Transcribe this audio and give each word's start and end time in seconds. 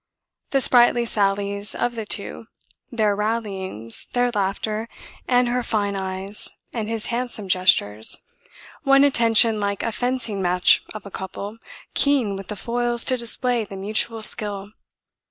The 0.49 0.61
sprightly 0.61 1.05
sallies 1.05 1.75
of 1.75 1.93
the 1.93 2.07
two, 2.07 2.47
their 2.91 3.15
rallyings, 3.15 4.07
their 4.13 4.31
laughter, 4.33 4.89
and 5.27 5.47
her 5.47 5.61
fine 5.61 5.95
eyes, 5.95 6.49
and 6.73 6.89
his 6.89 7.05
handsome 7.13 7.47
gestures, 7.47 8.23
won 8.83 9.03
attention 9.03 9.59
like 9.59 9.83
a 9.83 9.91
fencing 9.91 10.41
match 10.41 10.81
of 10.95 11.05
a 11.05 11.11
couple 11.11 11.59
keen 11.93 12.35
with 12.35 12.47
the 12.47 12.55
foils 12.55 13.03
to 13.03 13.15
display 13.17 13.63
the 13.63 13.75
mutual 13.75 14.23
skill. 14.23 14.71